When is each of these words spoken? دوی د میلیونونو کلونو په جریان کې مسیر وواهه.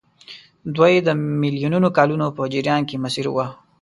دوی 0.75 0.93
د 1.07 1.09
میلیونونو 1.41 1.87
کلونو 1.97 2.25
په 2.37 2.43
جریان 2.53 2.81
کې 2.89 3.01
مسیر 3.03 3.25
وواهه. 3.29 3.53